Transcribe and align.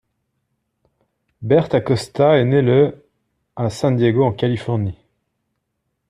Bert 1.43 1.75
Acosta 1.75 2.39
est 2.39 2.45
né 2.45 2.63
le 2.63 3.05
à 3.55 3.69
San 3.69 3.95
Diego, 3.95 4.23
en 4.23 4.33
Californie. 4.33 4.97